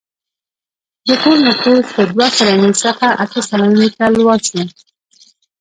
[1.07, 4.61] د ټول نفوس له دوه سلنې څخه اته سلنې ته لوړ شو.